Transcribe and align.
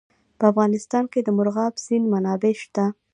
په 0.39 0.45
افغانستان 0.51 1.03
کې 1.11 1.19
د 1.23 1.29
مورغاب 1.37 1.73
سیند 1.85 2.05
منابع 2.13 2.53
شته. 2.63 2.85